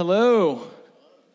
[0.00, 0.66] Hello.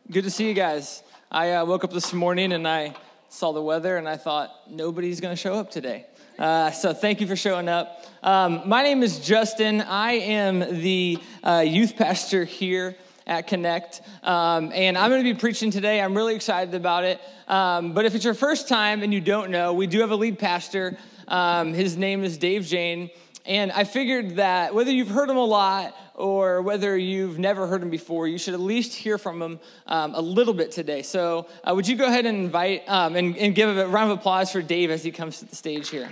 [0.10, 1.04] Good to see you guys.
[1.30, 2.96] I uh, woke up this morning and I
[3.30, 6.08] saw the weather and I thought nobody's going to show up today.
[6.40, 8.04] Uh, so thank you for showing up.
[8.24, 9.82] Um, my name is Justin.
[9.82, 12.96] I am the uh, youth pastor here
[13.28, 16.02] at Connect, um, and I'm going to be preaching today.
[16.02, 17.22] I'm really excited about it.
[17.48, 20.16] Um, but if it's your first time and you don't know, we do have a
[20.16, 20.98] lead pastor.
[21.28, 23.12] Um, his name is Dave Jane.
[23.46, 27.84] And I figured that whether you've heard him a lot or whether you've never heard
[27.84, 31.02] him before, you should at least hear from him um, a little bit today.
[31.02, 34.20] So, uh, would you go ahead and invite um, and, and give a round of
[34.20, 36.10] applause for Dave as he comes to the stage here?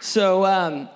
[0.00, 0.88] So, um,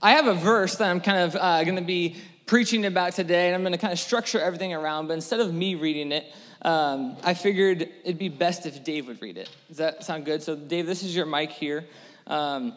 [0.00, 2.16] I have a verse that I'm kind of uh, going to be
[2.46, 5.52] preaching about today, and I'm going to kind of structure everything around, but instead of
[5.52, 6.32] me reading it,
[6.64, 9.50] um, I figured it'd be best if Dave would read it.
[9.68, 10.42] Does that sound good?
[10.42, 11.84] So, Dave, this is your mic here.
[12.26, 12.74] Um,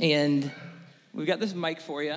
[0.00, 0.50] and
[1.14, 2.16] we've got this mic for you.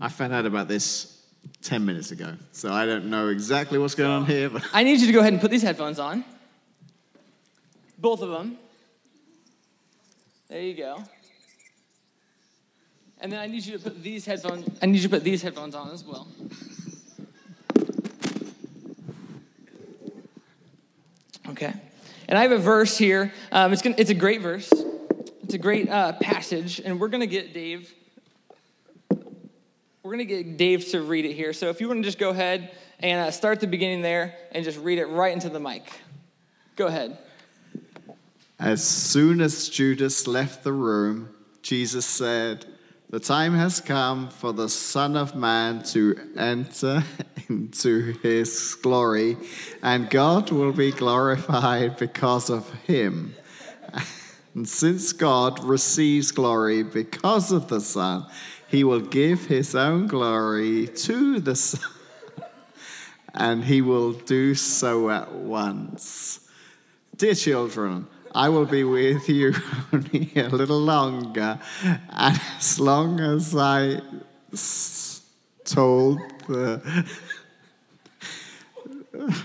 [0.00, 1.20] I found out about this
[1.62, 4.48] 10 minutes ago, so I don't know exactly what's going on here.
[4.48, 6.24] But I need you to go ahead and put these headphones on.
[7.98, 8.58] Both of them.
[10.48, 11.02] There you go.
[13.20, 14.68] And then I need you to put these headphones.
[14.80, 16.28] I need you to put these headphones on as well.
[21.56, 21.72] Okay.
[22.28, 23.32] And I have a verse here.
[23.50, 24.70] Um, it's, gonna, it's a great verse.
[25.42, 27.94] It's a great uh, passage, and we're going to get Dave.
[29.08, 29.22] We're
[30.02, 31.54] going to get Dave to read it here.
[31.54, 34.66] So if you want to just go ahead and uh, start the beginning there and
[34.66, 35.90] just read it right into the mic.
[36.76, 37.16] Go ahead.
[38.58, 41.30] As soon as Judas left the room,
[41.62, 42.66] Jesus said,
[43.08, 47.04] The time has come for the Son of Man to enter
[47.48, 49.36] into his glory,
[49.80, 53.36] and God will be glorified because of him.
[54.56, 58.26] And since God receives glory because of the Son,
[58.66, 61.88] he will give his own glory to the Son,
[63.34, 66.40] and he will do so at once.
[67.16, 69.54] Dear children, I will be with you
[69.92, 71.58] only a little longer,
[72.10, 74.00] and as long as I
[74.52, 75.22] s-
[75.64, 76.80] told the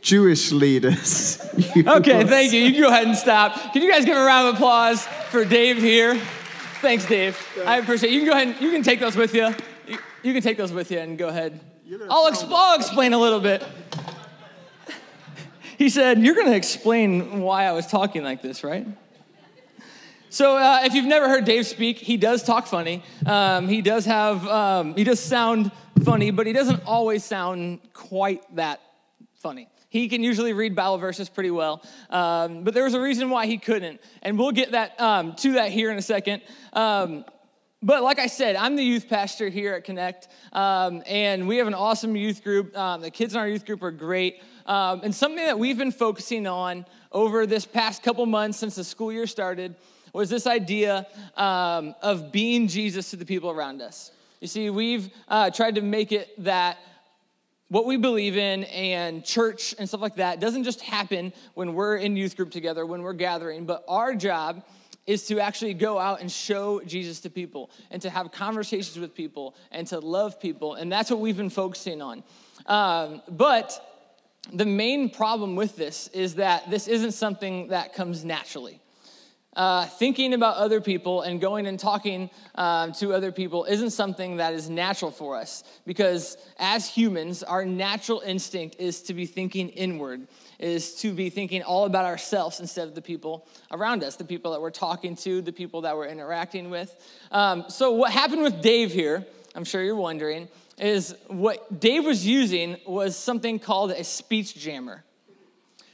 [0.00, 1.38] Jewish leaders.
[1.76, 2.60] Okay, thank you.
[2.62, 3.72] You can go ahead and stop.
[3.72, 6.16] Can you guys give a round of applause for Dave here?
[6.80, 7.38] Thanks, Dave.
[7.64, 8.14] I appreciate it.
[8.14, 9.54] You can go ahead and you can take those with you.
[9.86, 11.60] You, you can take those with you and go ahead.
[12.08, 13.62] I'll, exp- I'll explain a little bit.
[15.80, 18.86] He said, You're going to explain why I was talking like this, right?
[20.28, 23.02] So, uh, if you've never heard Dave speak, he does talk funny.
[23.24, 25.72] Um, he does have, um, he does sound
[26.04, 28.82] funny, but he doesn't always sound quite that
[29.36, 29.70] funny.
[29.88, 33.46] He can usually read Bible verses pretty well, um, but there was a reason why
[33.46, 36.42] he couldn't, and we'll get that um, to that here in a second.
[37.82, 41.66] But like I said, I'm the youth pastor here at Connect, um, and we have
[41.66, 42.76] an awesome youth group.
[42.76, 45.90] Um, the kids in our youth group are great, um, and something that we've been
[45.90, 49.74] focusing on over this past couple months since the school year started
[50.12, 51.06] was this idea
[51.38, 54.12] um, of being Jesus to the people around us.
[54.42, 56.76] You see, we've uh, tried to make it that
[57.68, 61.96] what we believe in and church and stuff like that doesn't just happen when we're
[61.96, 64.64] in youth group together, when we're gathering, but our job
[65.06, 69.14] is to actually go out and show Jesus to people and to have conversations with
[69.14, 70.74] people and to love people.
[70.74, 72.22] And that's what we've been focusing on.
[72.66, 73.86] Um, but
[74.52, 78.80] the main problem with this is that this isn't something that comes naturally.
[79.56, 84.36] Uh, thinking about other people and going and talking um, to other people isn't something
[84.36, 89.68] that is natural for us because as humans our natural instinct is to be thinking
[89.70, 90.28] inward
[90.60, 94.52] is to be thinking all about ourselves instead of the people around us the people
[94.52, 96.94] that we're talking to the people that we're interacting with.
[97.32, 102.26] Um, so what happened with dave here i'm sure you're wondering is what dave was
[102.26, 105.04] using was something called a speech jammer.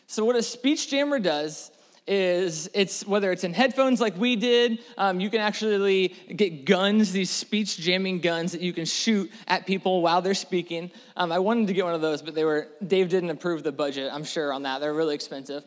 [0.07, 1.73] So what a speech jammer does
[2.07, 7.13] is it's whether it's in headphones like we did um, you can actually get guns
[7.13, 10.91] these speech jamming guns that you can shoot at people while they're speaking.
[11.17, 13.73] Um, i wanted to get one of those but they were dave didn't approve the
[13.73, 14.81] budget i'm sure on that.
[14.81, 15.65] They're really expensive.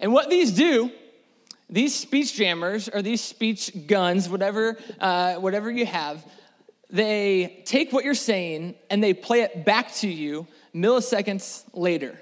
[0.00, 0.90] And what these do
[1.68, 6.24] these speech jammers or these speech guns whatever uh, whatever you have
[6.92, 12.20] they take what you're saying and they play it back to you milliseconds later.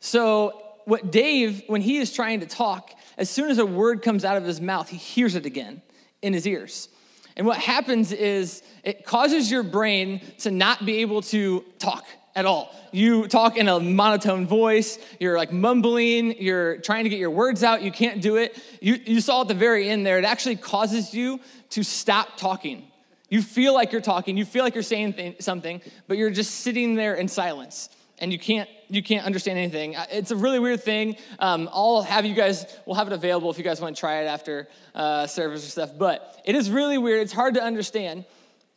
[0.00, 4.24] So what Dave, when he is trying to talk, as soon as a word comes
[4.24, 5.82] out of his mouth, he hears it again
[6.22, 6.88] in his ears.
[7.36, 12.46] And what happens is it causes your brain to not be able to talk at
[12.46, 12.74] all.
[12.90, 17.62] You talk in a monotone voice, you're like mumbling, you're trying to get your words
[17.62, 18.58] out, you can't do it.
[18.80, 21.38] You, you saw at the very end there, it actually causes you
[21.70, 22.84] to stop talking.
[23.28, 26.60] You feel like you're talking, you feel like you're saying th- something, but you're just
[26.60, 27.90] sitting there in silence
[28.20, 29.94] and you can't you can't understand anything.
[30.10, 31.16] It's a really weird thing.
[31.38, 32.66] Um, I'll have you guys.
[32.86, 35.70] We'll have it available if you guys want to try it after uh, service or
[35.70, 35.90] stuff.
[35.98, 37.20] But it is really weird.
[37.20, 38.24] It's hard to understand.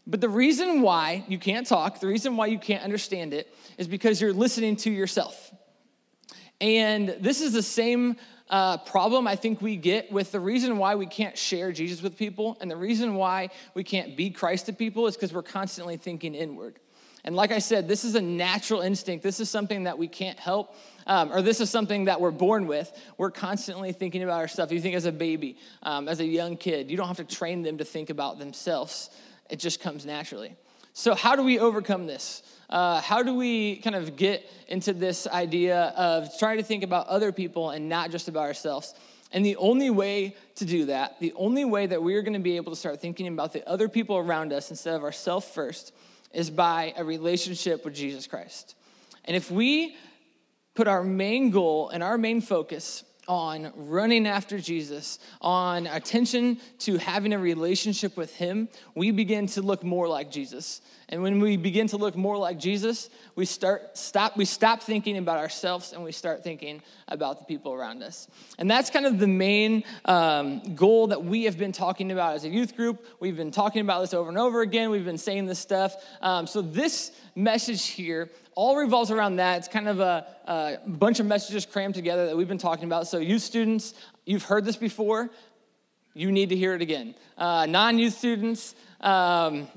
[0.07, 3.87] But the reason why you can't talk, the reason why you can't understand it, is
[3.87, 5.53] because you're listening to yourself.
[6.59, 8.17] And this is the same
[8.49, 12.17] uh, problem I think we get with the reason why we can't share Jesus with
[12.17, 15.95] people and the reason why we can't be Christ to people is because we're constantly
[15.95, 16.77] thinking inward.
[17.23, 19.23] And like I said, this is a natural instinct.
[19.23, 20.75] This is something that we can't help,
[21.05, 22.91] um, or this is something that we're born with.
[23.17, 24.71] We're constantly thinking about our stuff.
[24.71, 27.61] You think as a baby, um, as a young kid, you don't have to train
[27.61, 29.09] them to think about themselves
[29.51, 30.55] it just comes naturally.
[30.93, 32.41] So, how do we overcome this?
[32.69, 37.07] Uh, how do we kind of get into this idea of trying to think about
[37.07, 38.95] other people and not just about ourselves?
[39.33, 42.55] And the only way to do that, the only way that we're going to be
[42.55, 45.93] able to start thinking about the other people around us instead of ourselves first,
[46.33, 48.75] is by a relationship with Jesus Christ.
[49.25, 49.95] And if we
[50.73, 56.97] put our main goal and our main focus on running after Jesus, on attention to
[56.97, 60.81] having a relationship with Him, we begin to look more like Jesus.
[61.11, 65.17] And when we begin to look more like Jesus, we start stop we stop thinking
[65.17, 68.29] about ourselves and we start thinking about the people around us.
[68.57, 72.45] And that's kind of the main um, goal that we have been talking about as
[72.45, 73.05] a youth group.
[73.19, 74.89] We've been talking about this over and over again.
[74.89, 75.95] We've been saying this stuff.
[76.21, 79.59] Um, so this message here all revolves around that.
[79.59, 83.07] It's kind of a, a, bunch of messages crammed together that we've been talking about.
[83.07, 83.93] So, youth students,
[84.25, 85.29] you've heard this before.
[86.13, 87.15] You need to hear it again.
[87.37, 89.67] Uh, Non youth students, um,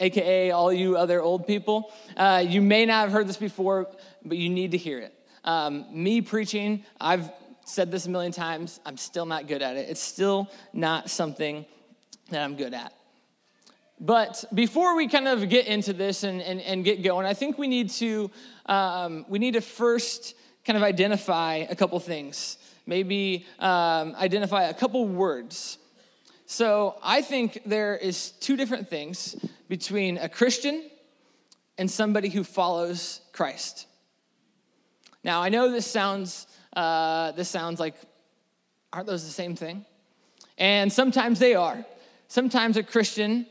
[0.00, 3.88] AKA all you other old people, uh, you may not have heard this before,
[4.24, 5.14] but you need to hear it.
[5.44, 7.30] Um, me preaching, I've
[7.64, 9.88] said this a million times, I'm still not good at it.
[9.90, 11.66] It's still not something
[12.30, 12.92] that I'm good at.
[14.02, 17.56] But before we kind of get into this and, and, and get going, I think
[17.56, 18.32] we need to
[18.66, 20.34] um, we need to first
[20.66, 22.58] kind of identify a couple things.
[22.84, 25.78] Maybe um, identify a couple words.
[26.46, 29.36] So I think there is two different things
[29.68, 30.90] between a Christian
[31.78, 33.86] and somebody who follows Christ.
[35.22, 37.94] Now I know this sounds uh, this sounds like
[38.92, 39.86] aren't those the same thing?
[40.58, 41.86] And sometimes they are.
[42.26, 43.46] Sometimes a Christian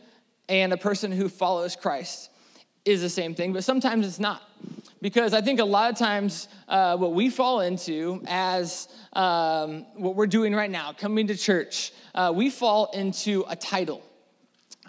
[0.51, 2.30] and a person who follows Christ
[2.83, 4.42] is the same thing, but sometimes it's not.
[5.01, 10.15] Because I think a lot of times uh, what we fall into as um, what
[10.15, 14.03] we're doing right now, coming to church, uh, we fall into a title,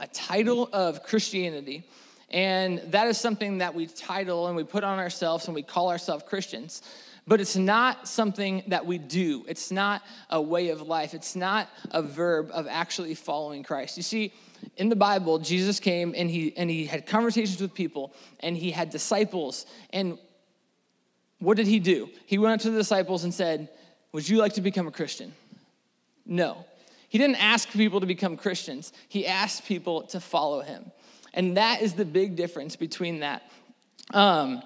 [0.01, 1.85] a title of Christianity.
[2.31, 5.91] And that is something that we title and we put on ourselves and we call
[5.91, 6.83] ourselves Christians.
[7.29, 9.45] But it's not something that we do.
[9.47, 11.15] It's not a way of life.
[11.15, 13.97] It's not a verb of actually following Christ.
[13.97, 14.33] You see,
[14.77, 18.71] in the Bible, Jesus came and he, and he had conversations with people and he
[18.71, 19.67] had disciples.
[19.91, 20.19] And
[21.39, 22.09] what did he do?
[22.27, 23.69] He went up to the disciples and said,
[24.13, 25.33] Would you like to become a Christian?
[26.25, 26.65] No.
[27.09, 30.91] He didn't ask people to become Christians, he asked people to follow him.
[31.35, 33.43] And that is the big difference between that.
[34.13, 34.63] Um,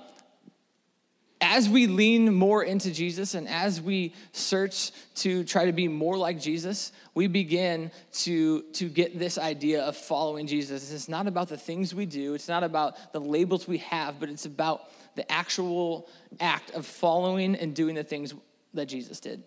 [1.47, 6.19] as we lean more into Jesus and as we search to try to be more
[6.19, 10.93] like Jesus, we begin to, to get this idea of following Jesus.
[10.93, 14.29] It's not about the things we do, it's not about the labels we have, but
[14.29, 16.09] it's about the actual
[16.41, 18.35] act of following and doing the things
[18.75, 19.43] that Jesus did.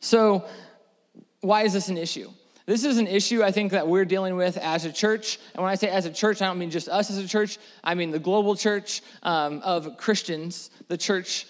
[0.00, 0.44] So,
[1.40, 2.30] why is this an issue?
[2.68, 5.38] This is an issue I think that we're dealing with as a church.
[5.54, 7.56] And when I say as a church, I don't mean just us as a church,
[7.82, 11.46] I mean the global church um, of Christians, the church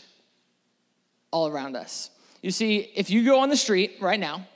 [1.33, 2.11] all around us.
[2.41, 4.47] You see, if you go on the street right now,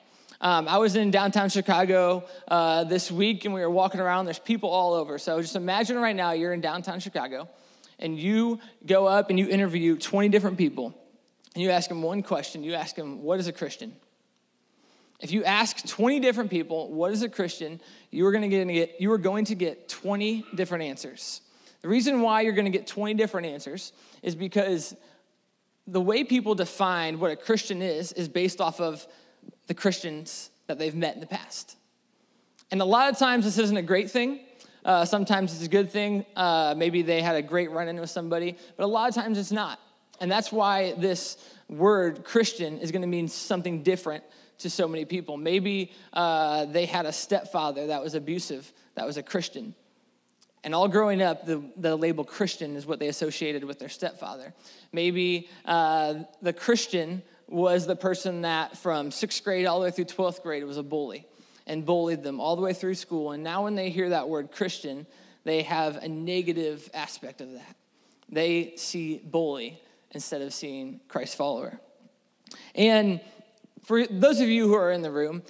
[0.41, 4.27] um, I was in downtown Chicago uh, this week and we were walking around.
[4.27, 5.19] There's people all over.
[5.19, 7.49] So just imagine right now you're in downtown Chicago
[7.99, 10.95] and you go up and you interview 20 different people
[11.57, 12.63] and you ask them one question.
[12.63, 13.97] You ask them, What is a Christian?
[15.23, 19.01] If you ask 20 different people, what is a Christian, you are going to get,
[19.01, 21.41] you are going to get 20 different answers.
[21.83, 24.97] The reason why you're going to get 20 different answers is because
[25.87, 29.07] the way people define what a Christian is is based off of
[29.69, 31.77] the Christians that they've met in the past.
[32.73, 34.41] And a lot of times this isn't a great thing.
[34.85, 36.27] Uh, sometimes it's a good thing.
[36.35, 39.39] Uh, maybe they had a great run in with somebody, but a lot of times
[39.39, 39.79] it's not.
[40.21, 41.37] And that's why this
[41.69, 44.25] word Christian is going to mean something different
[44.63, 45.37] to so many people.
[45.37, 49.75] Maybe uh, they had a stepfather that was abusive, that was a Christian.
[50.65, 54.55] And all growing up, the, the label Christian is what they associated with their stepfather.
[54.93, 60.07] Maybe uh, the Christian was the person that from sixth grade all the way through
[60.07, 61.27] 12th grade was a bully
[61.67, 63.33] and bullied them all the way through school.
[63.33, 65.07] And now when they hear that word Christian,
[65.45, 67.77] they have a negative aspect of that.
[68.29, 69.81] They see bully
[70.13, 71.81] instead of seeing Christ follower.
[72.75, 73.21] And
[73.85, 75.43] for those of you who are in the room,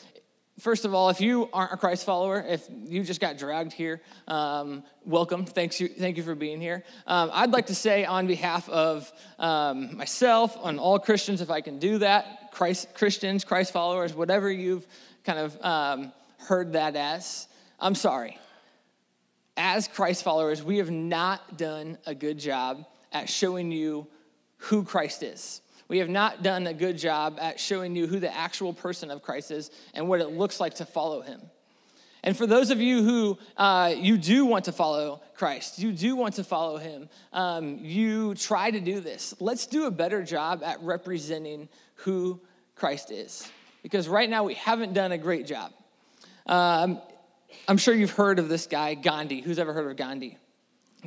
[0.59, 4.01] first of all, if you aren't a Christ follower, if you just got dragged here,
[4.29, 5.45] um, welcome.
[5.45, 6.85] Thanks you, thank you for being here.
[7.07, 11.61] Um, I'd like to say on behalf of um, myself, on all Christians, if I
[11.61, 14.87] can do that, Christ Christians, Christ followers, whatever you've
[15.25, 17.49] kind of um, heard that as,
[17.81, 18.39] I'm sorry.
[19.57, 24.07] As Christ followers, we have not done a good job at showing you
[24.57, 25.61] who Christ is.
[25.89, 29.23] We have not done a good job at showing you who the actual person of
[29.23, 31.41] Christ is and what it looks like to follow him.
[32.25, 36.15] And for those of you who uh, you do want to follow Christ, you do
[36.15, 39.35] want to follow him, um, you try to do this.
[39.41, 42.41] Let's do a better job at representing who
[42.77, 43.51] Christ is.
[43.83, 45.73] Because right now we haven't done a great job.
[46.47, 47.01] Um,
[47.67, 49.41] I'm sure you've heard of this guy, Gandhi.
[49.41, 50.39] Who's ever heard of Gandhi?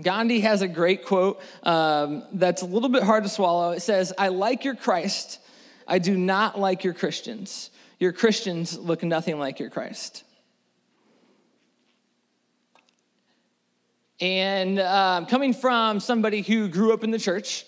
[0.02, 3.72] Gandhi has a great quote um, that's a little bit hard to swallow.
[3.72, 5.40] It says, I like your Christ.
[5.88, 7.70] I do not like your Christians.
[8.00, 10.24] Your Christians look nothing like your Christ.
[14.20, 17.66] And um, coming from somebody who grew up in the church,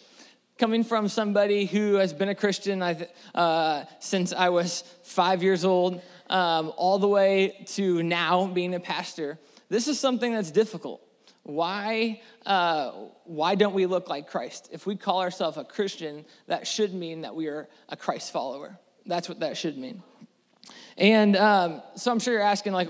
[0.58, 6.02] coming from somebody who has been a Christian uh, since I was five years old,
[6.30, 11.07] um, all the way to now being a pastor, this is something that's difficult.
[11.48, 12.92] Why, uh,
[13.24, 14.68] why don't we look like Christ?
[14.74, 18.78] If we call ourselves a Christian, that should mean that we are a Christ follower.
[19.06, 20.04] That's what that should mean.
[20.98, 22.90] And um, so I'm sure you're asking, like,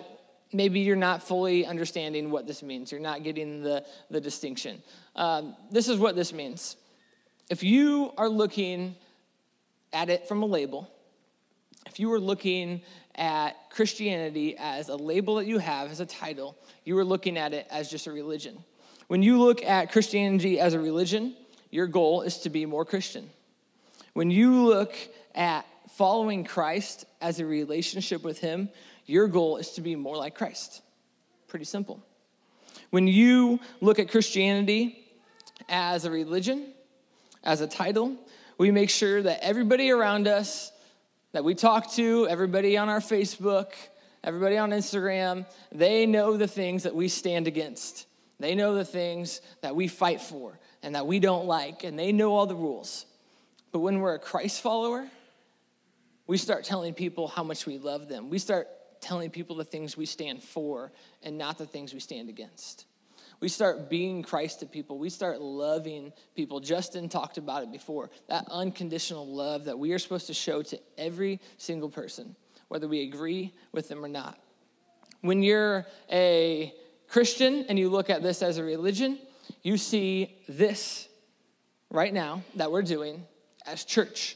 [0.51, 2.91] maybe you're not fully understanding what this means.
[2.91, 4.81] You're not getting the, the distinction.
[5.15, 6.77] Um, this is what this means.
[7.51, 8.95] If you are looking
[9.93, 10.89] at it from a label,
[11.85, 12.81] if you are looking
[13.17, 17.53] at Christianity as a label that you have, as a title, you are looking at
[17.53, 18.63] it as just a religion.
[19.07, 21.35] When you look at Christianity as a religion,
[21.71, 23.29] your goal is to be more Christian.
[24.13, 24.95] When you look
[25.35, 28.69] at following Christ as a relationship with Him,
[29.05, 30.81] your goal is to be more like Christ.
[31.47, 32.03] Pretty simple.
[32.89, 35.07] When you look at Christianity
[35.69, 36.73] as a religion,
[37.43, 38.15] as a title,
[38.57, 40.71] we make sure that everybody around us
[41.37, 43.67] that we talk to, everybody on our Facebook,
[44.23, 48.07] everybody on Instagram, they know the things that we stand against.
[48.39, 52.11] They know the things that we fight for and that we don't like, and they
[52.11, 53.05] know all the rules.
[53.71, 55.07] But when we're a Christ follower,
[56.25, 58.31] we start telling people how much we love them.
[58.31, 58.67] We start
[58.99, 60.91] telling people the things we stand for
[61.21, 62.87] and not the things we stand against.
[63.39, 64.97] We start being Christ to people.
[64.97, 66.59] We start loving people.
[66.59, 70.79] Justin talked about it before that unconditional love that we are supposed to show to
[70.97, 72.35] every single person,
[72.67, 74.39] whether we agree with them or not.
[75.21, 76.73] When you're a
[77.07, 79.19] Christian and you look at this as a religion,
[79.61, 81.07] you see this
[81.91, 83.23] right now that we're doing
[83.67, 84.35] as church.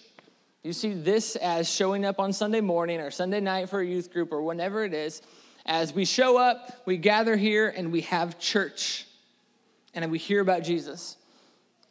[0.63, 4.13] You see this as showing up on Sunday morning or Sunday night for a youth
[4.13, 5.23] group or whenever it is
[5.65, 9.05] as we show up, we gather here and we have church
[9.93, 11.17] and we hear about Jesus.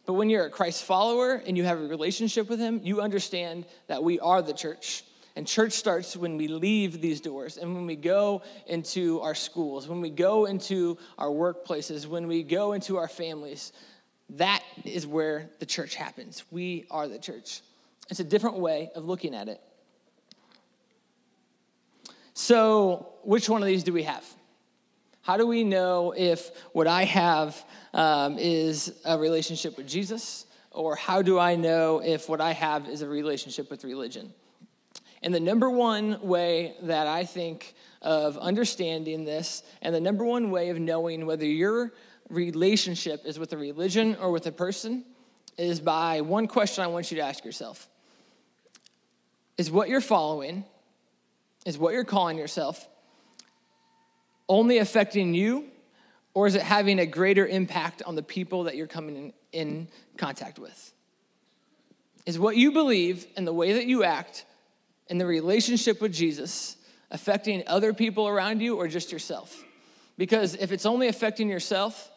[0.06, 3.66] But when you're a Christ follower and you have a relationship with Him, you understand
[3.86, 5.04] that we are the church.
[5.36, 9.86] And church starts when we leave these doors and when we go into our schools,
[9.86, 13.72] when we go into our workplaces, when we go into our families.
[14.30, 16.44] That is where the church happens.
[16.50, 17.62] We are the church.
[18.10, 19.60] It's a different way of looking at it.
[22.42, 24.24] So, which one of these do we have?
[25.20, 30.96] How do we know if what I have um, is a relationship with Jesus, or
[30.96, 34.32] how do I know if what I have is a relationship with religion?
[35.22, 40.50] And the number one way that I think of understanding this, and the number one
[40.50, 41.92] way of knowing whether your
[42.30, 45.04] relationship is with a religion or with a person,
[45.58, 47.86] is by one question I want you to ask yourself
[49.58, 50.64] Is what you're following
[51.66, 52.88] is what you're calling yourself
[54.50, 55.64] only affecting you,
[56.34, 59.88] or is it having a greater impact on the people that you're coming in, in
[60.16, 60.92] contact with?
[62.26, 64.44] Is what you believe and the way that you act
[65.08, 66.76] in the relationship with Jesus
[67.12, 69.64] affecting other people around you or just yourself?
[70.18, 72.10] Because if it's only affecting yourself,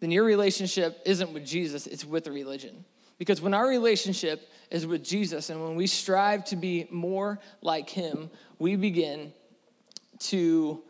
[0.00, 2.84] then your relationship isn't with Jesus, it's with the religion.
[3.18, 7.90] Because when our relationship is with Jesus and when we strive to be more like
[7.90, 9.32] Him, we begin
[10.18, 10.82] to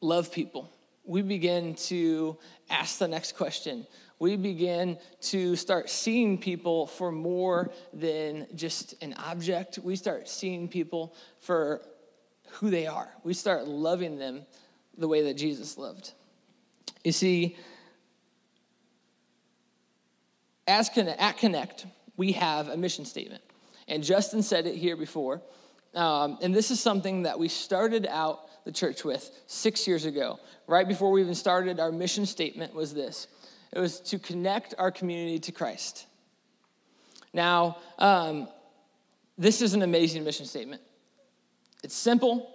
[0.00, 0.72] love people.
[1.04, 2.36] we begin to
[2.70, 3.86] ask the next question.
[4.18, 9.78] We begin to start seeing people for more than just an object.
[9.78, 11.82] We start seeing people for
[12.52, 13.08] who they are.
[13.22, 14.46] We start loving them
[14.96, 16.12] the way that Jesus loved.
[17.04, 17.56] You see,
[20.66, 21.86] as at Connect,
[22.18, 23.42] we have a mission statement.
[23.86, 25.40] And Justin said it here before.
[25.94, 30.38] Um, and this is something that we started out the church with six years ago.
[30.66, 33.28] Right before we even started, our mission statement was this
[33.72, 36.06] it was to connect our community to Christ.
[37.32, 38.48] Now, um,
[39.36, 40.82] this is an amazing mission statement.
[41.84, 42.50] It's simple,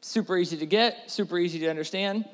[0.00, 2.24] super easy to get, super easy to understand.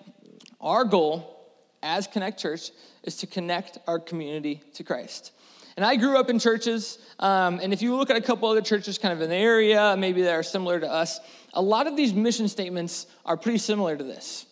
[0.61, 1.37] Our goal
[1.83, 2.71] as Connect Church
[3.03, 5.33] is to connect our community to Christ.
[5.77, 8.61] And I grew up in churches, um, and if you look at a couple other
[8.61, 11.21] churches kind of in the area, maybe that are similar to us,
[11.55, 14.47] a lot of these mission statements are pretty similar to this.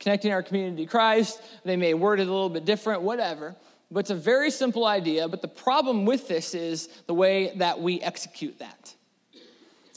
[0.00, 3.54] Connecting our community to Christ, they may word it a little bit different, whatever.
[3.90, 5.28] But it's a very simple idea.
[5.28, 8.94] But the problem with this is the way that we execute that.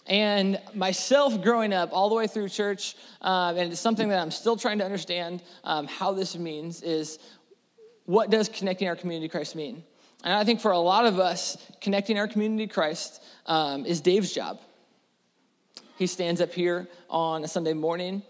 [0.05, 4.31] And myself growing up all the way through church, um, and it's something that I'm
[4.31, 7.19] still trying to understand um, how this means, is
[8.05, 9.83] what does connecting our community to Christ mean?
[10.23, 14.01] And I think for a lot of us, connecting our community to Christ um, is
[14.01, 14.59] Dave's job.
[15.97, 18.21] He stands up here on a Sunday morning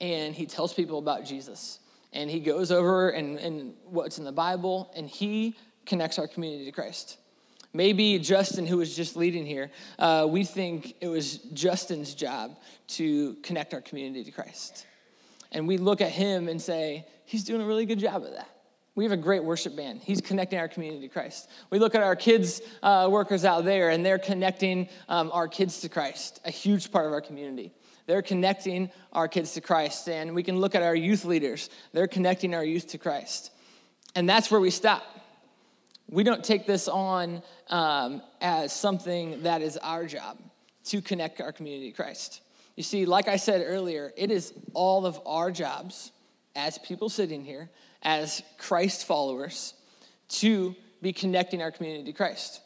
[0.00, 1.78] and he tells people about Jesus.
[2.12, 6.64] And he goes over and, and what's in the Bible and he connects our community
[6.64, 7.18] to Christ.
[7.72, 12.56] Maybe Justin, who was just leading here, uh, we think it was Justin's job
[12.88, 14.86] to connect our community to Christ.
[15.50, 18.48] And we look at him and say, he's doing a really good job of that.
[18.96, 20.02] We have a great worship band.
[20.02, 21.50] He's connecting our community to Christ.
[21.70, 25.80] We look at our kids' uh, workers out there, and they're connecting um, our kids
[25.80, 27.72] to Christ, a huge part of our community.
[28.06, 30.08] They're connecting our kids to Christ.
[30.08, 33.50] And we can look at our youth leaders, they're connecting our youth to Christ.
[34.14, 35.02] And that's where we stop.
[36.08, 40.38] We don't take this on um, as something that is our job
[40.84, 42.42] to connect our community to Christ.
[42.76, 46.12] You see, like I said earlier, it is all of our jobs
[46.54, 47.70] as people sitting here,
[48.04, 49.74] as Christ followers,
[50.28, 52.60] to be connecting our community to Christ.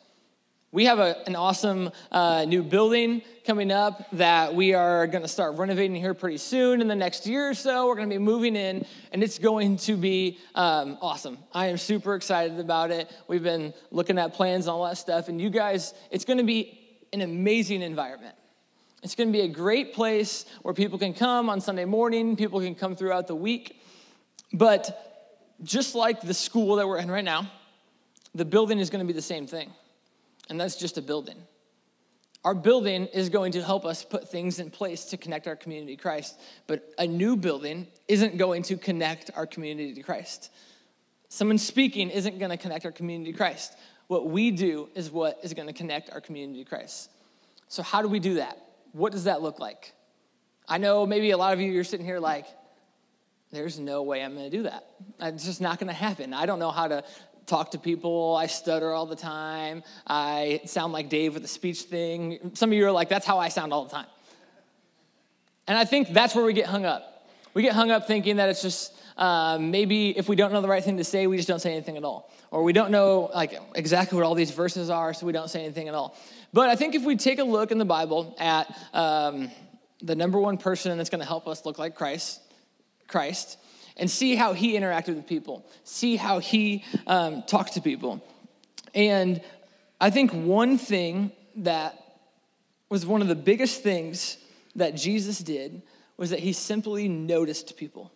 [0.71, 5.29] We have a, an awesome uh, new building coming up that we are going to
[5.29, 6.83] start renovating here pretty soon.
[6.83, 9.79] In the next year or so, we're going to be moving in, and it's going
[9.79, 11.39] to be um, awesome.
[11.55, 13.11] I am super excited about it.
[13.29, 16.45] We've been looking at plans and all that stuff, and you guys, it's going to
[16.45, 16.79] be
[17.15, 18.35] an amazing environment.
[19.03, 22.61] It's going to be a great place where people can come on Sunday morning, people
[22.61, 23.81] can come throughout the week.
[24.53, 25.08] But
[25.63, 27.51] just like the school that we're in right now,
[28.35, 29.73] the building is going to be the same thing
[30.49, 31.37] and that's just a building.
[32.45, 35.97] Our building is going to help us put things in place to connect our community
[35.97, 40.51] to Christ, but a new building isn't going to connect our community to Christ.
[41.29, 43.75] Someone speaking isn't going to connect our community to Christ.
[44.07, 47.11] What we do is what is going to connect our community to Christ.
[47.67, 48.57] So, how do we do that?
[48.93, 49.93] What does that look like?
[50.67, 52.47] I know maybe a lot of you are sitting here like,
[53.51, 54.87] there's no way I'm going to do that.
[55.21, 56.35] It's just not going to happen.
[56.35, 57.05] I don't know how to
[57.47, 58.37] talk to people.
[58.37, 59.83] I stutter all the time.
[60.07, 62.53] I sound like Dave with the speech thing.
[62.55, 64.07] Some of you are like, that's how I sound all the time.
[65.67, 67.27] And I think that's where we get hung up.
[67.55, 70.69] We get hung up thinking that it's just um, maybe if we don't know the
[70.69, 72.31] right thing to say, we just don't say anything at all.
[72.51, 75.65] Or we don't know like exactly what all these verses are, so we don't say
[75.65, 76.17] anything at all.
[76.53, 79.51] But I think if we take a look in the Bible at um,
[80.01, 82.41] the number one person that's going to help us look like Christ,
[83.09, 83.59] Christ,
[83.97, 88.23] and see how he interacted with people, see how he um, talked to people.
[88.95, 89.41] And
[90.01, 91.99] I think one thing that
[92.89, 94.39] was one of the biggest things
[94.77, 95.83] that Jesus did
[96.17, 98.13] was that he simply noticed people.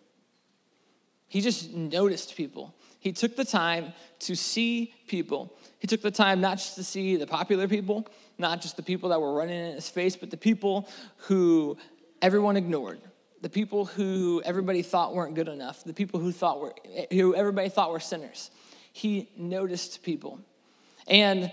[1.27, 2.73] He just noticed people.
[2.99, 5.53] He took the time to see people.
[5.79, 9.09] He took the time not just to see the popular people, not just the people
[9.09, 11.77] that were running in his face, but the people who
[12.21, 13.01] everyone ignored,
[13.43, 16.73] the people who everybody thought weren't good enough, the people who thought were
[17.11, 18.49] who everybody thought were sinners.
[18.93, 20.39] He noticed people.
[21.07, 21.51] And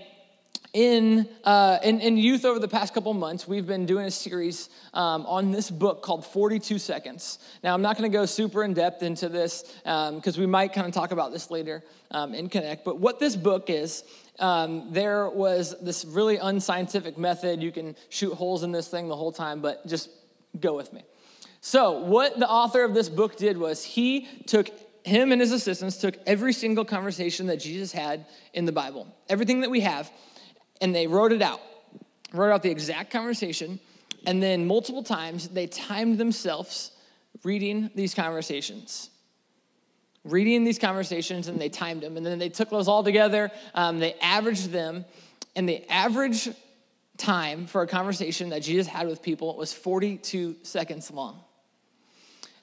[0.73, 4.69] in, uh, in, in, youth over the past couple months, we've been doing a series
[4.93, 7.39] um, on this book called 42 Seconds.
[7.61, 10.71] Now, I'm not going to go super in depth into this because um, we might
[10.71, 12.85] kind of talk about this later um, in Connect.
[12.85, 14.05] But what this book is,
[14.39, 17.61] um, there was this really unscientific method.
[17.61, 20.09] You can shoot holes in this thing the whole time, but just
[20.57, 21.03] go with me.
[21.61, 24.69] So, what the author of this book did was he took
[25.03, 29.61] him and his assistants took every single conversation that Jesus had in the Bible, everything
[29.61, 30.11] that we have,
[30.81, 31.61] and they wrote it out.
[32.33, 33.79] Wrote out the exact conversation,
[34.25, 36.91] and then multiple times they timed themselves
[37.43, 39.09] reading these conversations.
[40.23, 42.15] reading these conversations and they timed them.
[42.15, 45.03] And then they took those all together, um, they averaged them,
[45.55, 46.47] and the average
[47.17, 51.43] time for a conversation that Jesus had with people was 42 seconds long.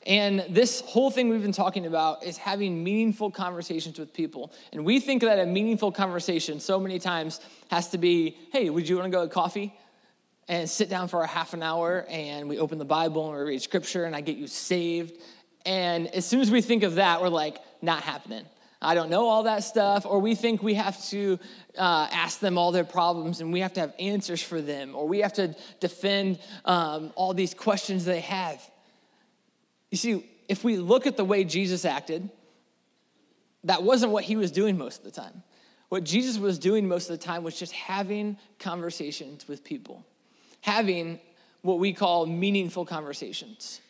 [0.06, 4.52] And this whole thing we've been talking about is having meaningful conversations with people.
[4.72, 8.88] And we think that a meaningful conversation so many times has to be hey, would
[8.88, 9.74] you want to go to coffee?
[10.46, 13.50] And sit down for a half an hour and we open the Bible and we
[13.50, 15.20] read scripture and I get you saved.
[15.66, 18.44] And as soon as we think of that, we're like, not happening.
[18.80, 21.38] I don't know all that stuff, or we think we have to
[21.76, 25.08] uh, ask them all their problems and we have to have answers for them, or
[25.08, 28.62] we have to defend um, all these questions they have.
[29.90, 32.28] You see, if we look at the way Jesus acted,
[33.64, 35.42] that wasn't what he was doing most of the time.
[35.88, 40.04] What Jesus was doing most of the time was just having conversations with people,
[40.60, 41.18] having
[41.62, 43.80] what we call meaningful conversations.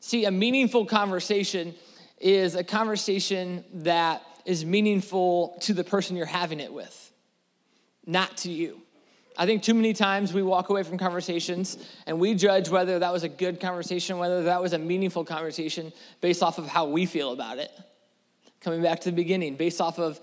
[0.00, 1.74] See, a meaningful conversation
[2.18, 7.12] is a conversation that is meaningful to the person you're having it with,
[8.06, 8.80] not to you.
[9.40, 13.10] I think too many times we walk away from conversations and we judge whether that
[13.10, 17.06] was a good conversation, whether that was a meaningful conversation based off of how we
[17.06, 17.70] feel about it.
[18.60, 20.20] Coming back to the beginning, based off of,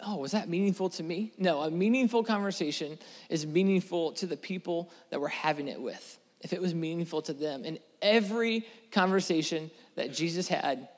[0.00, 1.32] oh, was that meaningful to me?
[1.38, 2.98] No, a meaningful conversation
[3.28, 7.32] is meaningful to the people that we're having it with, if it was meaningful to
[7.32, 7.62] them.
[7.64, 10.88] And every conversation that Jesus had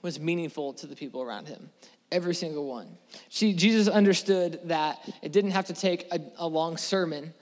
[0.00, 1.68] was meaningful to the people around him.
[2.12, 2.98] Every single one.
[3.28, 7.32] See, Jesus understood that it didn't have to take a, a long sermon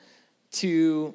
[0.53, 1.15] to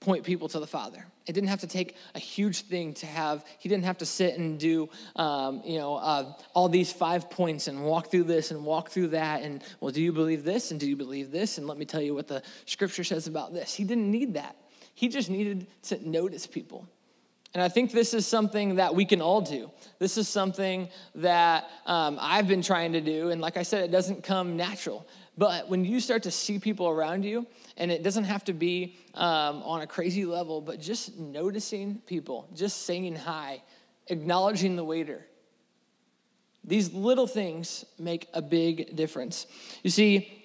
[0.00, 1.04] point people to the Father.
[1.26, 4.38] It didn't have to take a huge thing to have, he didn't have to sit
[4.38, 8.64] and do, um, you know, uh, all these five points and walk through this and
[8.64, 9.42] walk through that.
[9.42, 10.70] And, well, do you believe this?
[10.70, 11.58] And do you believe this?
[11.58, 13.74] And let me tell you what the scripture says about this.
[13.74, 14.56] He didn't need that.
[14.94, 16.88] He just needed to notice people.
[17.52, 19.70] And I think this is something that we can all do.
[19.98, 23.30] This is something that um, I've been trying to do.
[23.30, 25.06] And like I said, it doesn't come natural.
[25.36, 28.96] But when you start to see people around you, and it doesn't have to be
[29.14, 33.62] um, on a crazy level, but just noticing people, just saying hi,
[34.08, 35.26] acknowledging the waiter,
[36.62, 39.46] these little things make a big difference.
[39.82, 40.39] You see,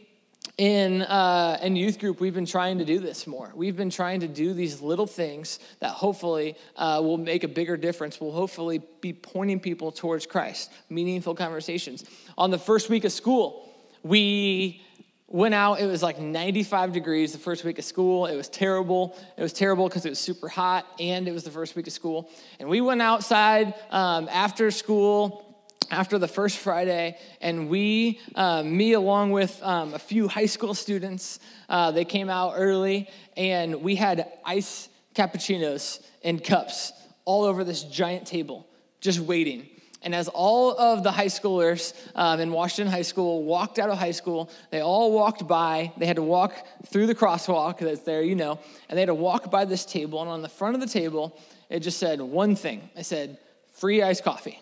[0.57, 3.51] in, uh, in youth group, we've been trying to do this more.
[3.55, 7.77] We've been trying to do these little things that hopefully uh, will make a bigger
[7.77, 12.05] difference, will hopefully be pointing people towards Christ, meaningful conversations.
[12.37, 13.69] On the first week of school,
[14.03, 14.81] we
[15.27, 15.79] went out.
[15.79, 18.25] It was like 95 degrees the first week of school.
[18.25, 19.17] It was terrible.
[19.37, 21.93] It was terrible because it was super hot and it was the first week of
[21.93, 22.29] school.
[22.59, 25.44] And we went outside um, after school
[25.91, 30.73] after the first Friday, and we, um, me along with um, a few high school
[30.73, 36.93] students, uh, they came out early, and we had ice cappuccinos in cups
[37.25, 38.67] all over this giant table,
[38.99, 39.67] just waiting.
[40.01, 43.97] And as all of the high schoolers um, in Washington High School walked out of
[43.97, 45.91] high school, they all walked by.
[45.97, 46.53] They had to walk
[46.85, 50.21] through the crosswalk that's there, you know, and they had to walk by this table.
[50.21, 51.35] And on the front of the table,
[51.69, 53.39] it just said one thing it said,
[53.73, 54.59] free iced coffee.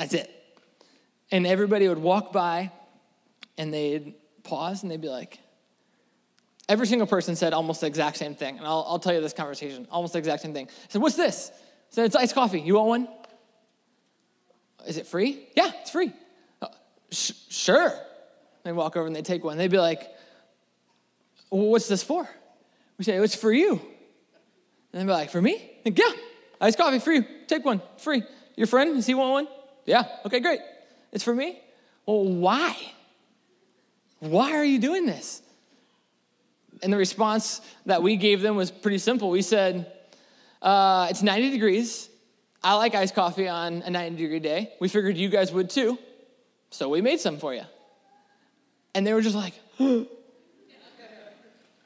[0.00, 0.30] That's it.
[1.30, 2.72] And everybody would walk by
[3.58, 5.38] and they'd pause and they'd be like,
[6.70, 8.56] every single person said almost the exact same thing.
[8.56, 10.68] And I'll, I'll tell you this conversation, almost the exact same thing.
[10.68, 11.50] I said, What's this?
[11.52, 11.60] I
[11.90, 12.62] said, It's iced coffee.
[12.62, 13.08] You want one?
[14.86, 15.46] Is it free?
[15.54, 16.14] Yeah, it's free.
[16.62, 16.68] Uh,
[17.10, 17.92] sh- sure.
[18.64, 19.58] They walk over and they take one.
[19.58, 20.08] They'd be like,
[21.50, 22.26] well, What's this for?
[22.96, 23.72] We say, It's for you.
[24.92, 25.72] And they'd be like, For me?
[25.84, 26.12] Like, yeah,
[26.58, 27.26] iced coffee for you.
[27.48, 28.22] Take one, free.
[28.56, 29.59] Your friend, does he want one?
[29.86, 30.60] Yeah, okay, great.
[31.12, 31.60] It's for me?
[32.06, 32.76] Well, why?
[34.20, 35.42] Why are you doing this?
[36.82, 39.30] And the response that we gave them was pretty simple.
[39.30, 39.92] We said,
[40.62, 42.08] uh, It's 90 degrees.
[42.62, 44.72] I like iced coffee on a 90 degree day.
[44.80, 45.98] We figured you guys would too.
[46.70, 47.62] So we made some for you.
[48.94, 49.54] And they were just like,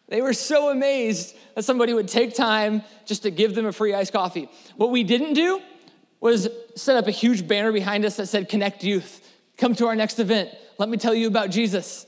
[0.08, 3.94] they were so amazed that somebody would take time just to give them a free
[3.94, 4.48] iced coffee.
[4.76, 5.60] What we didn't do
[6.30, 9.30] was set up a huge banner behind us that said, Connect Youth.
[9.58, 10.48] Come to our next event.
[10.78, 12.06] Let me tell you about Jesus.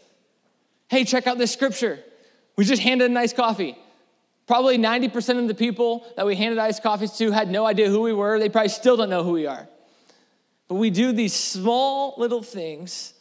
[0.89, 2.03] Hey, check out this scripture.
[2.57, 3.77] We just handed a nice coffee.
[4.47, 8.01] Probably 90% of the people that we handed iced coffees to had no idea who
[8.01, 8.39] we were.
[8.39, 9.69] They probably still don't know who we are.
[10.69, 13.13] But we do these small little things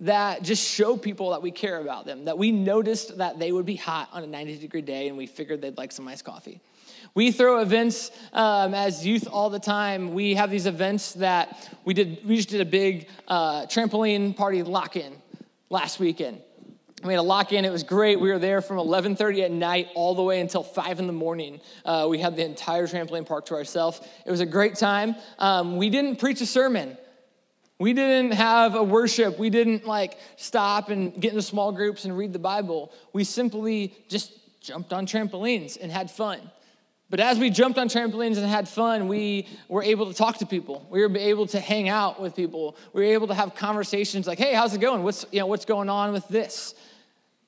[0.00, 3.66] that just show people that we care about them, that we noticed that they would
[3.66, 6.60] be hot on a 90 degree day and we figured they'd like some iced coffee.
[7.14, 10.14] We throw events um, as youth all the time.
[10.14, 12.26] We have these events that we did.
[12.26, 15.14] We just did a big uh, trampoline party lock-in
[15.70, 16.40] last weekend,
[17.04, 17.64] We had a lock in.
[17.64, 18.20] It was great.
[18.20, 21.60] We were there from 11:30 at night all the way until five in the morning.
[21.84, 24.00] Uh, we had the entire trampoline park to ourselves.
[24.26, 25.14] It was a great time.
[25.38, 26.96] Um, we didn't preach a sermon.
[27.80, 29.38] We didn't have a worship.
[29.38, 32.92] We didn't like stop and get into small groups and read the Bible.
[33.14, 36.40] We simply just jumped on trampolines and had fun.
[37.08, 40.46] But as we jumped on trampolines and had fun, we were able to talk to
[40.46, 40.86] people.
[40.90, 42.76] We were able to hang out with people.
[42.92, 45.02] We were able to have conversations like, "Hey, how's it going?
[45.02, 46.74] What's you know what's going on with this?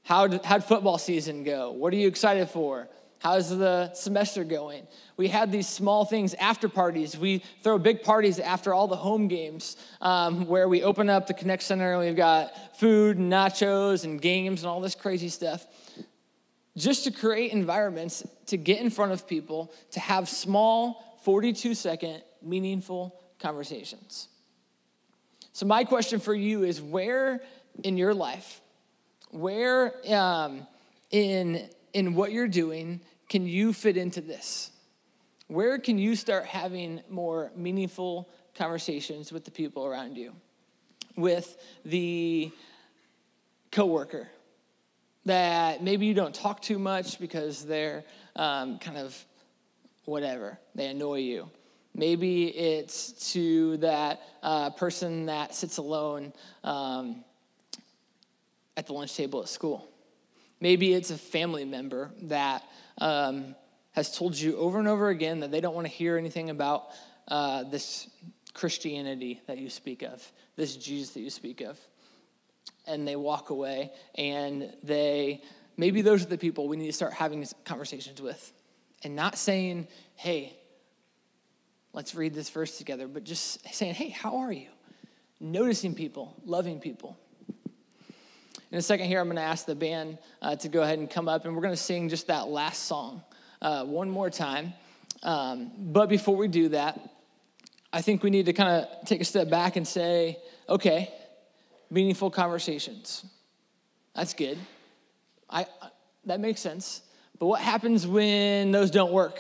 [0.02, 1.72] How did, how'd football season go?
[1.72, 2.88] What are you excited for?
[3.22, 4.84] How's the semester going?
[5.16, 7.16] We had these small things, after parties.
[7.16, 11.34] We throw big parties after all the home games um, where we open up the
[11.34, 15.64] Connect Center and we've got food and nachos and games and all this crazy stuff.
[16.76, 22.24] Just to create environments to get in front of people, to have small, 42 second,
[22.42, 24.26] meaningful conversations.
[25.52, 27.40] So, my question for you is where
[27.84, 28.60] in your life,
[29.30, 30.66] where um,
[31.12, 33.00] in, in what you're doing
[33.32, 34.70] can you fit into this?
[35.46, 40.34] Where can you start having more meaningful conversations with the people around you?
[41.16, 42.50] With the
[43.70, 44.28] coworker
[45.24, 48.04] that maybe you don't talk too much because they're
[48.36, 49.24] um, kind of
[50.04, 51.48] whatever, they annoy you.
[51.94, 57.24] Maybe it's to that uh, person that sits alone um,
[58.76, 59.88] at the lunch table at school.
[60.62, 62.62] Maybe it's a family member that
[62.98, 63.56] um,
[63.90, 66.84] has told you over and over again that they don't want to hear anything about
[67.26, 68.08] uh, this
[68.54, 71.80] Christianity that you speak of, this Jesus that you speak of.
[72.86, 75.42] And they walk away, and they,
[75.76, 78.52] maybe those are the people we need to start having conversations with.
[79.02, 80.56] And not saying, hey,
[81.92, 84.68] let's read this verse together, but just saying, hey, how are you?
[85.40, 87.18] Noticing people, loving people.
[88.72, 91.08] In a second here, I'm going to ask the band uh, to go ahead and
[91.08, 93.22] come up, and we're going to sing just that last song
[93.60, 94.72] uh, one more time.
[95.22, 96.98] Um, but before we do that,
[97.92, 100.38] I think we need to kind of take a step back and say,
[100.70, 101.12] okay,
[101.90, 103.26] meaningful conversations.
[104.14, 104.56] That's good.
[105.50, 105.66] I,
[106.24, 107.02] that makes sense.
[107.38, 109.38] But what happens when those don't work?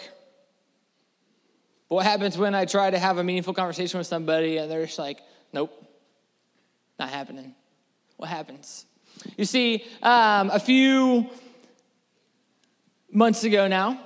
[1.88, 4.98] What happens when I try to have a meaningful conversation with somebody and they're just
[4.98, 5.20] like,
[5.54, 5.72] nope,
[6.98, 7.54] not happening?
[8.18, 8.84] What happens?
[9.36, 11.28] You see, um, a few
[13.10, 14.00] months ago now,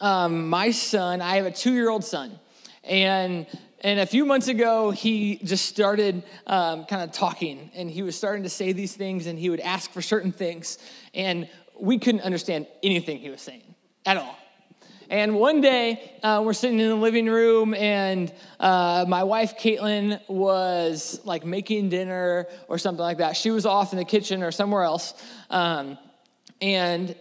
[0.00, 2.38] um, my son, I have a two year old son,
[2.84, 3.46] and
[3.82, 8.16] and a few months ago, he just started um, kind of talking, and he was
[8.16, 10.78] starting to say these things, and he would ask for certain things,
[11.14, 14.36] and we couldn't understand anything he was saying at all.
[15.10, 20.20] And one day, uh, we're sitting in the living room, and uh, my wife, Caitlin,
[20.28, 23.36] was like making dinner or something like that.
[23.36, 25.14] She was off in the kitchen or somewhere else.
[25.50, 25.98] Um,
[26.60, 27.16] and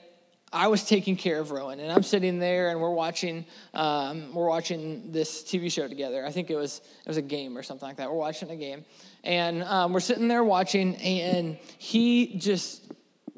[0.53, 4.47] I was taking care of Rowan, and I'm sitting there, and we're watching, um, we're
[4.47, 6.23] watching this TV show together.
[6.23, 8.07] I think it was it was a game or something like that.
[8.07, 8.85] We're watching a game,
[9.23, 12.83] and um, we're sitting there watching, and he just,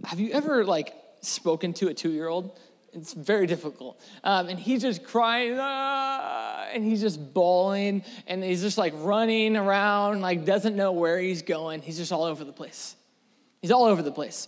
[0.04, 2.60] have you ever like spoken to a two year old?
[2.94, 4.02] It's very difficult.
[4.24, 9.56] Um, and he's just crying, ah, and he's just bawling, and he's just like running
[9.56, 11.82] around, like doesn't know where he's going.
[11.82, 12.96] He's just all over the place.
[13.62, 14.48] He's all over the place.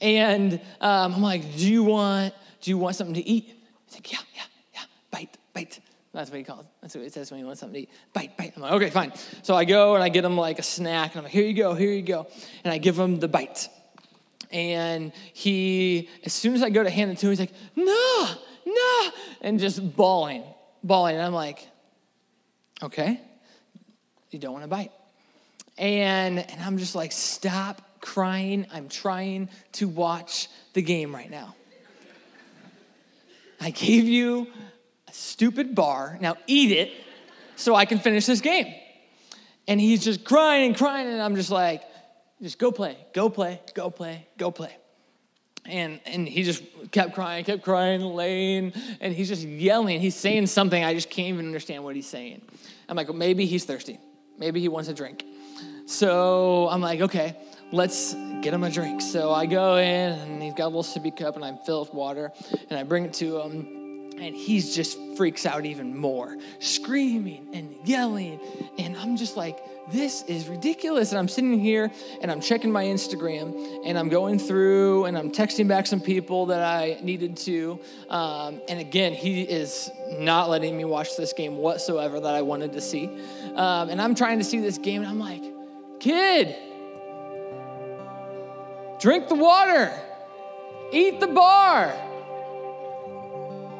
[0.00, 3.54] And um, I'm like, do you want, do you want something to eat?
[3.86, 4.42] He's like, yeah, yeah,
[4.74, 5.78] yeah, bite, bite.
[6.12, 6.64] That's what he calls.
[6.80, 7.90] That's what it says when he wants something to eat.
[8.12, 8.54] Bite, bite.
[8.56, 9.12] I'm like, okay, fine.
[9.42, 11.54] So I go and I get him like a snack, and I'm like, here you
[11.54, 12.26] go, here you go,
[12.64, 13.68] and I give him the bite.
[14.50, 18.28] And he, as soon as I go to hand it to him, he's like, no,
[18.64, 20.44] no, and just bawling,
[20.82, 21.16] bawling.
[21.16, 21.66] And I'm like,
[22.82, 23.20] okay,
[24.30, 24.92] you don't want to bite.
[25.78, 28.66] And, and I'm just like, stop crying.
[28.72, 31.54] I'm trying to watch the game right now.
[33.60, 34.46] I gave you
[35.08, 36.18] a stupid bar.
[36.20, 36.92] Now eat it
[37.56, 38.72] so I can finish this game.
[39.68, 41.82] And he's just crying and crying, and I'm just like,
[42.42, 44.76] just go play, go play, go play, go play.
[45.64, 50.00] And, and he just kept crying, kept crying, laying, and he's just yelling.
[50.00, 50.84] He's saying something.
[50.84, 52.42] I just can't even understand what he's saying.
[52.88, 53.98] I'm like, well, maybe he's thirsty.
[54.38, 55.24] Maybe he wants a drink.
[55.86, 57.36] So I'm like, okay,
[57.72, 59.00] let's get him a drink.
[59.00, 61.86] So I go in, and he's got a little sippy cup, and I fill it
[61.86, 62.30] with water,
[62.70, 63.76] and I bring it to him
[64.18, 68.40] and he just freaks out even more, screaming and yelling.
[68.78, 69.58] And I'm just like,
[69.92, 71.12] this is ridiculous.
[71.12, 75.30] And I'm sitting here and I'm checking my Instagram and I'm going through and I'm
[75.30, 77.78] texting back some people that I needed to.
[78.08, 82.72] Um, and again, he is not letting me watch this game whatsoever that I wanted
[82.72, 83.06] to see.
[83.54, 85.42] Um, and I'm trying to see this game and I'm like,
[86.00, 86.56] kid,
[89.00, 89.92] drink the water,
[90.92, 91.94] eat the bar.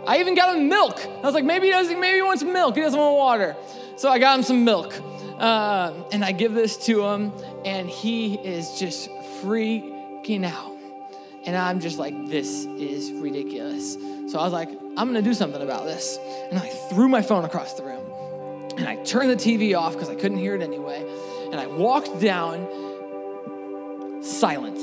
[0.06, 1.04] I even got him milk.
[1.04, 2.76] I was like, maybe he doesn't, maybe he wants milk.
[2.76, 3.56] He doesn't want water.
[3.96, 4.94] So I got him some milk.
[5.38, 7.32] Uh, and I give this to him,
[7.64, 9.10] and he is just
[9.42, 10.72] freaking out.
[11.44, 13.94] And I'm just like, this is ridiculous.
[14.28, 16.18] So I was like, I'm gonna do something about this.
[16.50, 18.04] And I threw my phone across the room.
[18.76, 21.06] And I turned the TV off because I couldn't hear it anyway.
[21.52, 22.66] And I walked down,
[24.22, 24.80] silence.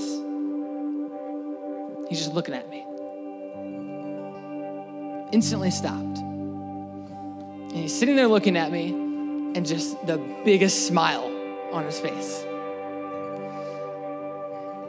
[2.09, 2.85] He's just looking at me.
[5.31, 6.19] Instantly stopped.
[6.19, 9.02] And he's sitting there looking at me
[9.55, 11.25] and just the biggest smile
[11.71, 12.43] on his face.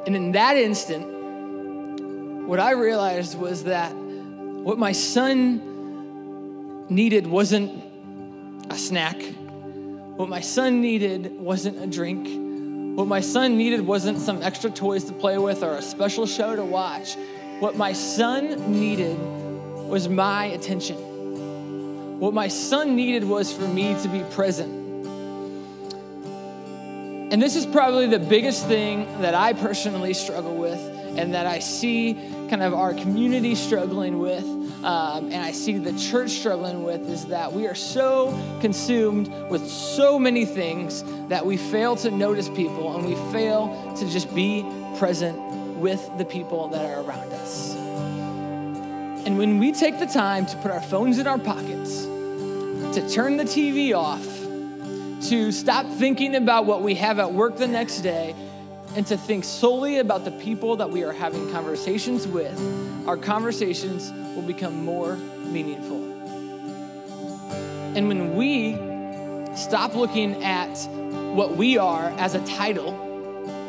[0.07, 7.83] And in that instant, what I realized was that what my son needed wasn't
[8.71, 9.21] a snack.
[10.17, 12.97] What my son needed wasn't a drink.
[12.97, 16.55] What my son needed wasn't some extra toys to play with or a special show
[16.55, 17.17] to watch.
[17.61, 19.19] What my son needed
[19.89, 21.04] was my attention.
[22.19, 24.85] What my son needed was for me to be present.
[27.33, 30.79] And this is probably the biggest thing that I personally struggle with
[31.19, 32.15] and that I see
[32.49, 34.45] kind of our community struggling with.
[34.85, 39.69] Um, and I see the church struggling with is that we are so consumed with
[39.69, 44.65] so many things that we fail to notice people and we fail to just be
[44.99, 45.37] present
[45.79, 47.84] with the people that are around us.
[49.27, 52.03] And when we take the time to put our phones in our pockets,
[52.95, 54.23] to turn the TV off,
[55.29, 58.35] to stop thinking about what we have at work the next day,
[58.97, 64.13] and to think solely about the people that we are having conversations with, our conversations
[64.37, 66.05] will become more meaningful.
[67.97, 68.75] And when we
[69.57, 70.77] stop looking at
[71.35, 72.93] what we are as a title,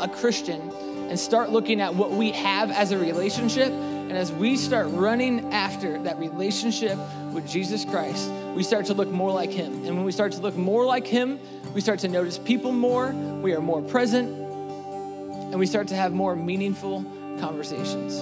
[0.01, 0.61] a Christian,
[1.09, 3.71] and start looking at what we have as a relationship,
[4.07, 6.97] and as we start running after that relationship
[7.33, 9.85] with Jesus Christ, we start to look more like Him.
[9.85, 11.39] And when we start to look more like Him,
[11.73, 16.13] we start to notice people more, we are more present, and we start to have
[16.13, 17.03] more meaningful
[17.39, 18.19] conversations.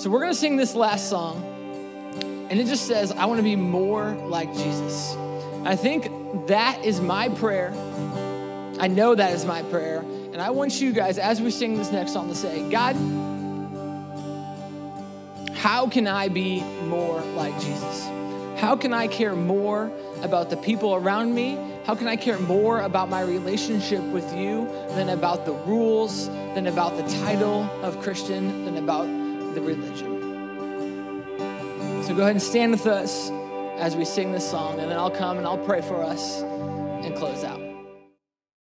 [0.00, 1.42] So we're gonna sing this last song,
[2.50, 5.16] and it just says, I wanna be more like Jesus.
[5.64, 7.72] I think that is my prayer.
[8.78, 10.04] I know that is my prayer.
[10.32, 12.94] And I want you guys, as we sing this next song, to say, God,
[15.56, 18.06] how can I be more like Jesus?
[18.56, 19.90] How can I care more
[20.22, 21.58] about the people around me?
[21.84, 26.66] How can I care more about my relationship with you than about the rules, than
[26.66, 29.04] about the title of Christian, than about
[29.54, 30.16] the religion?
[32.04, 33.30] So go ahead and stand with us
[33.78, 37.14] as we sing this song, and then I'll come and I'll pray for us and
[37.14, 37.65] close out.